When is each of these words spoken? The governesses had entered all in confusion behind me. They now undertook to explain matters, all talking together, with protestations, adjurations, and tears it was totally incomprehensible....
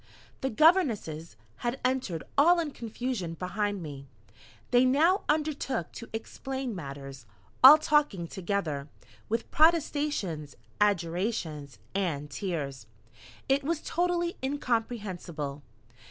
The 0.39 0.49
governesses 0.49 1.35
had 1.57 1.79
entered 1.85 2.23
all 2.35 2.59
in 2.59 2.71
confusion 2.71 3.35
behind 3.35 3.83
me. 3.83 4.07
They 4.71 4.83
now 4.83 5.21
undertook 5.29 5.91
to 5.91 6.09
explain 6.11 6.73
matters, 6.75 7.27
all 7.63 7.77
talking 7.77 8.25
together, 8.27 8.87
with 9.29 9.51
protestations, 9.51 10.55
adjurations, 10.79 11.77
and 11.93 12.31
tears 12.31 12.87
it 13.47 13.63
was 13.63 13.79
totally 13.81 14.37
incomprehensible.... 14.43 15.61